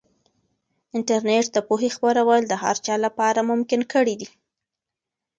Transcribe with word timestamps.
انټرنیټ 0.95 1.45
د 1.53 1.57
پوهې 1.67 1.89
خپرول 1.95 2.41
د 2.47 2.53
هر 2.63 2.75
چا 2.85 2.95
لپاره 3.05 3.47
ممکن 3.51 3.81
کړي 3.93 4.15
دي. 4.19 4.29